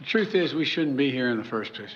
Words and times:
The 0.00 0.06
truth 0.06 0.34
is, 0.34 0.54
we 0.54 0.64
shouldn't 0.64 0.96
be 0.96 1.10
here 1.10 1.30
in 1.30 1.36
the 1.36 1.44
first 1.44 1.74
place. 1.74 1.94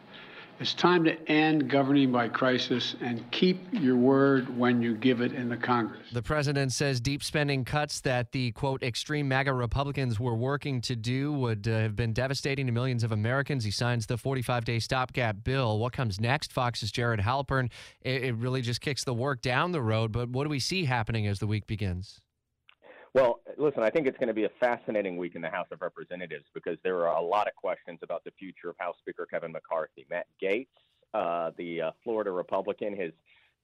It's 0.61 0.75
time 0.75 1.03
to 1.05 1.29
end 1.29 1.69
governing 1.69 2.13
by 2.13 2.29
crisis 2.29 2.95
and 3.01 3.29
keep 3.33 3.59
your 3.73 3.97
word 3.97 4.57
when 4.57 4.81
you 4.81 4.95
give 4.95 5.21
it 5.21 5.33
in 5.33 5.49
the 5.49 5.57
Congress. 5.57 6.07
The 6.13 6.23
president 6.23 6.73
says 6.73 7.01
deep 7.01 7.25
spending 7.25 7.65
cuts 7.65 8.01
that 8.03 8.31
the 8.31 8.53
quote 8.53 8.83
extreme 8.83 9.27
MAGA 9.27 9.53
Republicans 9.53 10.21
were 10.21 10.37
working 10.37 10.81
to 10.83 10.95
do 10.95 11.33
would 11.33 11.67
uh, 11.67 11.73
have 11.73 11.97
been 11.97 12.13
devastating 12.13 12.67
to 12.67 12.73
millions 12.73 13.03
of 13.03 13.11
Americans. 13.11 13.65
He 13.65 13.73
signs 13.73 14.07
the 14.07 14.17
45 14.17 14.65
day 14.65 14.79
stopgap 14.79 15.43
bill. 15.43 15.79
What 15.81 15.93
comes 15.93 16.21
next? 16.21 16.53
Fox's 16.53 16.93
Jared 16.93 17.21
Halpern. 17.21 17.71
It, 18.03 18.23
it 18.23 18.35
really 18.37 18.61
just 18.63 18.81
kicks 18.81 19.03
the 19.03 19.15
work 19.15 19.43
down 19.43 19.73
the 19.73 19.83
road. 19.83 20.13
But 20.13 20.29
what 20.29 20.45
do 20.45 20.51
we 20.51 20.61
see 20.61 20.85
happening 20.85 21.27
as 21.27 21.41
the 21.41 21.49
week 21.49 21.67
begins? 21.67 22.21
Well, 23.15 23.39
listen, 23.57 23.85
I 23.85 23.91
think 23.91 24.09
it's 24.09 24.19
going 24.19 24.29
to 24.29 24.35
be 24.35 24.45
a 24.45 24.51
fascinating 24.59 25.17
week 25.17 25.37
in 25.37 25.43
the 25.43 25.49
House 25.49 25.69
of 25.71 25.81
Representatives 25.81 26.47
because 26.53 26.79
there 26.83 27.07
are 27.07 27.17
a 27.17 27.23
lot 27.23 27.47
of 27.47 27.55
questions 27.55 28.01
about 28.03 28.25
the 28.25 28.33
future 28.37 28.69
of 28.69 28.77
House 28.79 28.97
Speaker 28.99 29.25
Kevin 29.25 29.53
McCarthy. 29.53 30.05
Matt 30.11 30.27
Gaetz, 30.43 30.67
uh, 31.15 31.53
the 31.57 31.81
uh, 31.81 31.91
Florida 32.03 32.33
Republican, 32.33 32.97
has 32.97 33.13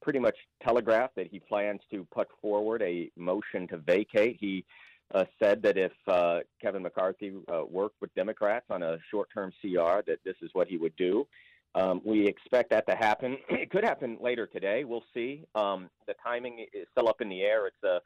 pretty 0.02 0.20
much 0.20 0.36
telegraphed 0.62 1.16
that 1.16 1.26
he 1.26 1.40
plans 1.40 1.80
to 1.90 2.06
put 2.14 2.28
forward 2.40 2.80
a 2.82 3.10
motion 3.16 3.66
to 3.68 3.78
vacate. 3.78 4.36
He 4.38 4.64
uh, 5.12 5.24
said 5.42 5.62
that 5.62 5.76
if 5.76 5.92
uh, 6.06 6.40
Kevin 6.62 6.84
McCarthy 6.84 7.32
uh, 7.52 7.62
worked 7.68 8.00
with 8.00 8.14
Democrats 8.14 8.66
on 8.70 8.84
a 8.84 8.98
short-term 9.10 9.52
CR, 9.60 10.02
that 10.06 10.18
this 10.24 10.36
is 10.42 10.50
what 10.52 10.68
he 10.68 10.76
would 10.76 10.94
do. 10.94 11.26
Um, 11.74 12.00
we 12.04 12.24
expect 12.24 12.70
that 12.70 12.86
to 12.88 12.94
happen. 12.94 13.36
It 13.50 13.70
could 13.70 13.84
happen 13.84 14.16
later 14.20 14.46
today. 14.46 14.84
We'll 14.84 15.04
see. 15.12 15.44
Um, 15.56 15.90
the 16.06 16.14
timing 16.24 16.66
is 16.72 16.86
still 16.92 17.08
up 17.08 17.20
in 17.20 17.28
the 17.28 17.42
air. 17.42 17.66
It's 17.66 17.82
a 17.84 18.00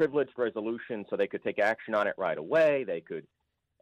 privileged 0.00 0.32
resolution 0.38 1.04
so 1.10 1.14
they 1.14 1.26
could 1.26 1.42
take 1.42 1.58
action 1.58 1.94
on 1.94 2.06
it 2.06 2.14
right 2.16 2.38
away. 2.38 2.84
They 2.84 3.02
could 3.02 3.26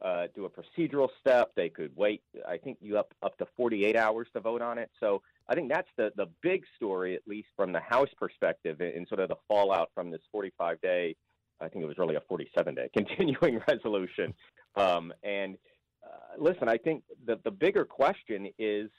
uh, 0.03 0.27
do 0.35 0.47
a 0.47 0.51
procedural 0.51 1.09
step. 1.21 1.53
They 1.55 1.69
could 1.69 1.93
wait, 1.95 2.23
I 2.47 2.57
think, 2.57 2.79
you 2.81 2.99
up 2.99 3.15
up 3.23 3.39
to 3.39 3.47
48 3.57 3.95
hours 3.95 4.27
to 4.33 4.41
vote 4.41 4.61
on 4.61 4.79
it. 4.79 4.91
So 4.99 5.23
I 5.49 5.55
think 5.55 5.71
that's 5.71 5.89
the 5.97 6.11
the 6.17 6.27
big 6.43 6.65
story, 6.75 7.15
at 7.15 7.23
least 7.29 7.47
from 7.55 7.71
the 7.71 7.79
House 7.79 8.09
perspective, 8.19 8.81
in, 8.81 9.07
sort 9.07 9.21
of 9.21 9.29
the 9.29 9.37
fallout 9.47 9.91
from 9.95 10.11
this 10.11 10.21
45 10.33 10.81
day. 10.81 11.15
I 11.61 11.69
think 11.69 11.85
it 11.85 11.87
was 11.87 11.99
really 11.99 12.17
a 12.17 12.21
47 12.29 12.75
day 12.75 12.91
continuing 12.97 13.61
resolution. 13.69 14.35
Um, 14.75 15.13
and 15.23 15.57
uh, 16.05 16.35
listen, 16.37 16.69
I 16.69 16.79
think 16.79 17.05
the 17.27 17.39
the 17.45 17.53
bigger 17.53 17.85
question 17.85 18.49
is 18.59 18.91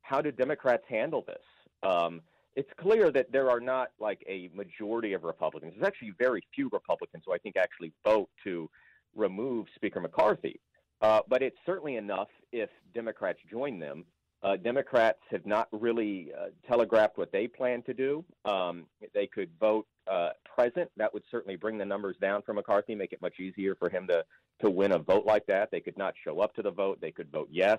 how 0.00 0.22
do 0.22 0.32
Democrats 0.32 0.84
handle 0.88 1.26
this? 1.26 1.44
Um, 1.82 2.22
it's 2.56 2.70
clear 2.80 3.10
that 3.10 3.30
there 3.32 3.50
are 3.50 3.60
not 3.60 3.90
like 3.98 4.24
a 4.28 4.50
majority 4.54 5.12
of 5.12 5.24
Republicans. 5.24 5.74
There's 5.74 5.86
actually 5.86 6.12
very 6.18 6.42
few 6.54 6.68
Republicans 6.72 7.24
who 7.26 7.32
I 7.32 7.38
think 7.38 7.56
actually 7.56 7.92
vote 8.04 8.28
to 8.44 8.68
remove 9.14 9.66
Speaker 9.74 10.00
McCarthy. 10.00 10.60
Uh, 11.00 11.20
but 11.28 11.42
it's 11.42 11.56
certainly 11.64 11.96
enough 11.96 12.28
if 12.52 12.70
Democrats 12.92 13.38
join 13.50 13.78
them. 13.78 14.04
Uh, 14.42 14.56
Democrats 14.56 15.18
have 15.30 15.44
not 15.46 15.68
really 15.72 16.30
uh, 16.38 16.46
telegraphed 16.66 17.18
what 17.18 17.32
they 17.32 17.46
plan 17.46 17.82
to 17.82 17.94
do. 17.94 18.24
Um, 18.44 18.86
they 19.12 19.26
could 19.26 19.50
vote 19.58 19.86
uh, 20.10 20.30
present. 20.44 20.90
That 20.96 21.12
would 21.12 21.24
certainly 21.30 21.56
bring 21.56 21.76
the 21.76 21.84
numbers 21.84 22.16
down 22.20 22.42
for 22.42 22.54
McCarthy, 22.54 22.94
make 22.94 23.12
it 23.12 23.20
much 23.20 23.40
easier 23.40 23.74
for 23.74 23.88
him 23.88 24.06
to 24.08 24.24
to 24.60 24.70
win 24.70 24.90
a 24.92 24.98
vote 24.98 25.24
like 25.24 25.46
that. 25.46 25.70
They 25.70 25.80
could 25.80 25.96
not 25.96 26.14
show 26.24 26.40
up 26.40 26.52
to 26.54 26.62
the 26.62 26.70
vote. 26.70 27.00
They 27.00 27.12
could 27.12 27.30
vote 27.30 27.48
yes. 27.50 27.78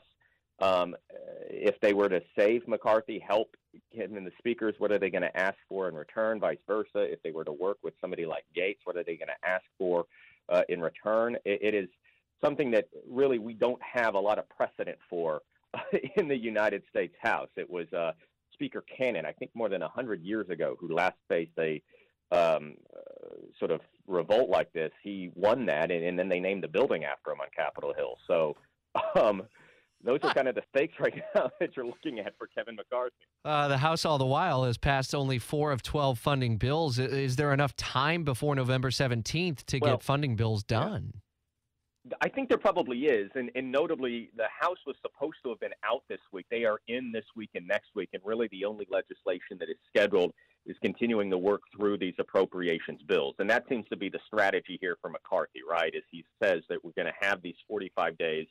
Um, 0.59 0.95
if 1.49 1.79
they 1.81 1.93
were 1.93 2.07
to 2.07 2.21
save 2.37 2.67
McCarthy, 2.67 3.19
help 3.19 3.55
him 3.91 4.17
and 4.17 4.25
the 4.25 4.31
speakers, 4.37 4.75
what 4.77 4.91
are 4.91 4.99
they 4.99 5.09
going 5.09 5.23
to 5.23 5.37
ask 5.37 5.57
for 5.67 5.87
in 5.87 5.95
return? 5.95 6.39
Vice 6.39 6.57
versa. 6.67 6.89
If 6.95 7.21
they 7.23 7.31
were 7.31 7.45
to 7.45 7.51
work 7.51 7.77
with 7.83 7.93
somebody 8.01 8.25
like 8.25 8.45
Gaetz, 8.55 8.77
what 8.83 8.95
are 8.95 9.03
they 9.03 9.15
going 9.15 9.27
to 9.27 9.49
ask 9.49 9.63
for 9.77 10.05
uh, 10.49 10.63
in 10.69 10.81
return? 10.81 11.35
It, 11.45 11.59
it 11.61 11.75
is 11.75 11.89
something 12.43 12.71
that 12.71 12.87
really 13.09 13.39
we 13.39 13.53
don't 13.53 13.81
have 13.81 14.15
a 14.15 14.19
lot 14.19 14.39
of 14.39 14.47
precedent 14.49 14.97
for 15.09 15.41
in 16.15 16.27
the 16.27 16.37
United 16.37 16.83
States 16.89 17.15
House. 17.21 17.49
It 17.55 17.69
was 17.69 17.91
uh, 17.93 18.11
Speaker 18.53 18.83
Cannon, 18.97 19.25
I 19.25 19.31
think 19.33 19.51
more 19.53 19.69
than 19.69 19.81
100 19.81 20.21
years 20.21 20.49
ago, 20.49 20.75
who 20.79 20.93
last 20.93 21.15
faced 21.27 21.57
a 21.59 21.81
um, 22.31 22.75
uh, 22.95 23.35
sort 23.57 23.71
of 23.71 23.81
revolt 24.07 24.49
like 24.49 24.71
this. 24.73 24.91
He 25.03 25.31
won 25.35 25.65
that, 25.65 25.91
and, 25.91 26.03
and, 26.03 26.19
then 26.19 26.29
they 26.29 26.39
named 26.39 26.63
the 26.63 26.67
building 26.67 27.03
after 27.03 27.31
him 27.31 27.39
on 27.41 27.47
Capitol 27.55 27.93
Hill. 27.95 28.17
So, 28.27 28.55
um, 29.19 29.43
those 30.03 30.19
are 30.23 30.33
kind 30.33 30.47
of 30.47 30.55
the 30.55 30.63
stakes 30.73 30.93
right 30.99 31.13
now 31.35 31.49
that 31.59 31.75
you're 31.75 31.85
looking 31.85 32.19
at 32.19 32.37
for 32.37 32.47
Kevin 32.47 32.75
McCarthy. 32.75 33.15
Uh, 33.43 33.67
the 33.67 33.77
House, 33.77 34.05
all 34.05 34.17
the 34.17 34.25
while, 34.25 34.63
has 34.63 34.77
passed 34.77 35.13
only 35.13 35.39
four 35.39 35.71
of 35.71 35.81
12 35.81 36.17
funding 36.17 36.57
bills. 36.57 36.99
Is 36.99 37.35
there 37.35 37.53
enough 37.53 37.75
time 37.75 38.23
before 38.23 38.55
November 38.55 38.89
17th 38.89 39.65
to 39.65 39.79
well, 39.79 39.95
get 39.95 40.03
funding 40.03 40.35
bills 40.35 40.63
done? 40.63 41.13
I 42.21 42.29
think 42.29 42.49
there 42.49 42.57
probably 42.57 43.05
is. 43.05 43.29
And, 43.35 43.51
and 43.55 43.71
notably, 43.71 44.31
the 44.35 44.47
House 44.59 44.77
was 44.87 44.95
supposed 45.01 45.37
to 45.43 45.49
have 45.49 45.59
been 45.59 45.73
out 45.83 46.03
this 46.09 46.19
week. 46.31 46.45
They 46.49 46.63
are 46.63 46.79
in 46.87 47.11
this 47.11 47.25
week 47.35 47.51
and 47.55 47.67
next 47.67 47.89
week. 47.93 48.09
And 48.13 48.21
really, 48.25 48.47
the 48.51 48.65
only 48.65 48.87
legislation 48.89 49.57
that 49.59 49.69
is 49.69 49.77
scheduled 49.87 50.33
is 50.65 50.77
continuing 50.81 51.29
to 51.29 51.37
work 51.37 51.61
through 51.75 51.97
these 51.97 52.13
appropriations 52.19 53.01
bills. 53.07 53.35
And 53.39 53.49
that 53.49 53.65
seems 53.69 53.87
to 53.89 53.97
be 53.97 54.09
the 54.09 54.19
strategy 54.25 54.77
here 54.79 54.97
for 55.01 55.09
McCarthy, 55.09 55.61
right? 55.69 55.93
As 55.95 56.03
he 56.11 56.23
says 56.41 56.61
that 56.69 56.83
we're 56.83 56.91
going 56.95 57.07
to 57.07 57.27
have 57.27 57.41
these 57.41 57.55
45 57.67 58.17
days 58.17 58.47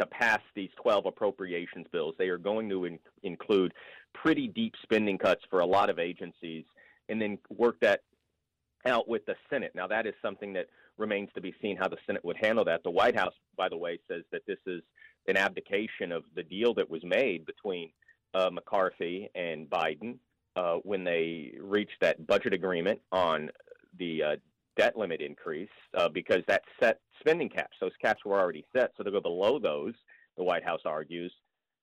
to 0.00 0.06
pass 0.06 0.40
these 0.54 0.70
12 0.82 1.06
appropriations 1.06 1.86
bills. 1.92 2.14
They 2.18 2.28
are 2.28 2.38
going 2.38 2.68
to 2.70 2.86
in- 2.86 2.98
include 3.22 3.72
pretty 4.14 4.48
deep 4.48 4.74
spending 4.82 5.18
cuts 5.18 5.42
for 5.50 5.60
a 5.60 5.66
lot 5.66 5.90
of 5.90 5.98
agencies 5.98 6.64
and 7.08 7.20
then 7.20 7.38
work 7.50 7.78
that 7.80 8.00
out 8.86 9.08
with 9.08 9.24
the 9.26 9.34
Senate. 9.50 9.72
Now, 9.74 9.86
that 9.86 10.06
is 10.06 10.14
something 10.22 10.52
that 10.54 10.66
remains 10.96 11.28
to 11.34 11.40
be 11.40 11.54
seen 11.60 11.76
how 11.76 11.88
the 11.88 11.96
Senate 12.06 12.24
would 12.24 12.36
handle 12.36 12.64
that. 12.64 12.82
The 12.82 12.90
White 12.90 13.16
House, 13.16 13.34
by 13.56 13.68
the 13.68 13.76
way, 13.76 13.98
says 14.08 14.22
that 14.32 14.42
this 14.46 14.58
is 14.66 14.82
an 15.28 15.36
abdication 15.36 16.12
of 16.12 16.24
the 16.34 16.42
deal 16.42 16.74
that 16.74 16.88
was 16.88 17.02
made 17.04 17.44
between 17.46 17.90
uh, 18.34 18.50
McCarthy 18.50 19.28
and 19.34 19.68
Biden 19.68 20.16
uh, 20.56 20.76
when 20.82 21.04
they 21.04 21.52
reached 21.60 22.00
that 22.00 22.26
budget 22.26 22.52
agreement 22.52 23.00
on 23.12 23.50
the 23.98 24.22
uh, 24.22 24.36
debt 24.76 24.96
limit 24.96 25.20
increase 25.20 25.68
uh, 25.96 26.08
because 26.08 26.42
that 26.48 26.62
set 26.80 27.00
spending 27.20 27.48
caps. 27.48 27.76
Those 27.80 27.92
caps 28.00 28.24
were 28.24 28.38
already 28.38 28.64
set, 28.74 28.92
so 28.96 29.04
to 29.04 29.10
go 29.10 29.20
below 29.20 29.58
those, 29.58 29.94
the 30.36 30.44
White 30.44 30.64
House 30.64 30.80
argues, 30.84 31.32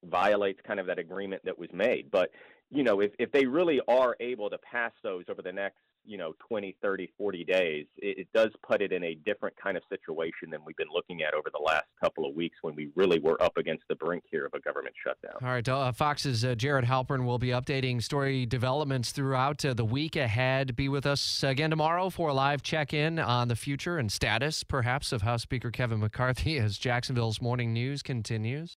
violates 0.06 0.60
kind 0.66 0.80
of 0.80 0.88
that 0.88 1.00
agreement 1.00 1.42
that 1.46 1.58
was 1.58 1.70
made. 1.74 2.10
But 2.12 2.30
you 2.70 2.84
know, 2.84 3.00
if 3.00 3.12
if 3.20 3.32
they 3.32 3.46
really 3.46 3.80
are 3.88 4.16
able 4.20 4.50
to 4.50 4.58
pass 4.58 4.92
those 5.04 5.26
over 5.30 5.42
the 5.42 5.52
next 5.52 5.78
you 6.08 6.18
know 6.18 6.34
20 6.48 6.76
30 6.82 7.12
40 7.18 7.44
days 7.44 7.86
it, 7.98 8.20
it, 8.20 8.28
does 8.34 8.50
put 8.66 8.82
it 8.82 8.92
in 8.92 9.04
a 9.04 9.16
different 9.26 9.56
kind 9.62 9.76
of 9.76 9.84
situation 9.90 10.50
than 10.50 10.62
we've 10.66 10.78
been 10.78 10.88
looking 10.94 11.22
at 11.22 11.34
over 11.34 11.50
the 11.52 11.62
last 11.62 11.86
couple 12.02 12.26
of 12.26 12.34
weeks 12.34 12.58
when 12.62 12.76
we 12.76 12.90
really 12.96 13.20
were 13.20 13.42
up 13.44 13.58
against 13.58 13.84
the 13.90 13.96
brink 13.96 14.24
here 14.32 14.46
of 14.46 14.54
a 14.54 14.60
government 14.60 14.96
shutdown. 15.04 15.34
All 15.42 15.50
right 15.50 15.68
uh, 15.68 15.92
fox's 15.92 16.46
uh, 16.46 16.56
jared 16.56 16.86
halpern 16.86 17.26
will 17.26 17.38
be 17.38 17.50
updating 17.50 18.02
story 18.02 18.46
developments 18.46 19.12
throughout 19.12 19.64
uh, 19.66 19.74
the 19.74 19.86
week 19.86 20.16
ahead. 20.16 20.76
Be 20.76 20.88
with 20.88 21.06
us 21.06 21.44
again 21.44 21.70
tomorrow 21.70 22.10
for 22.10 22.30
a 22.30 22.34
live 22.34 22.64
check-in 22.64 23.20
on 23.20 23.50
the 23.50 23.56
future 23.56 23.98
and 23.98 24.12
status 24.12 24.64
perhaps 24.64 25.12
of 25.12 25.24
house 25.24 25.42
speaker 25.42 25.72
kevin 25.72 26.00
mccarthy 26.00 26.58
as 26.58 26.78
jacksonville's 26.78 27.42
morning 27.42 27.74
news 27.74 28.02
continues 28.02 28.66